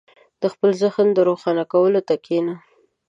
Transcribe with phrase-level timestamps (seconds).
[0.41, 2.55] •د خپل ذهن د روښانه کولو ته کښېنه.